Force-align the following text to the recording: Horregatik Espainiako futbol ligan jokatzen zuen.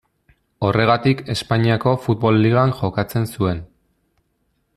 Horregatik 0.69 1.21
Espainiako 1.33 1.93
futbol 2.07 2.41
ligan 2.47 2.75
jokatzen 2.81 3.31
zuen. 3.37 3.63